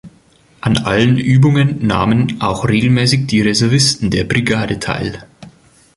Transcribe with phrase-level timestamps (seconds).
[0.63, 5.27] An allen Übungen nahmen auch regelmäßig die Reservisten der Brigade teil.